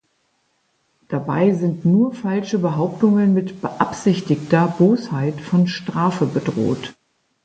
[1.09, 6.95] Dabei sind nur falsche Behauptungen mit beabsichtigter Bosheit von Strafe bedroht.